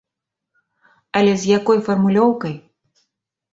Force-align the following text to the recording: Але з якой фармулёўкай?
Але 1.19 1.33
з 1.43 1.53
якой 1.59 1.79
фармулёўкай? 1.91 2.59